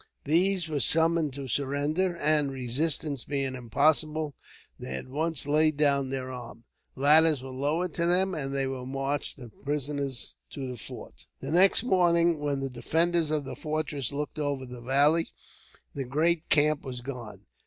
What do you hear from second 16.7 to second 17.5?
was gone.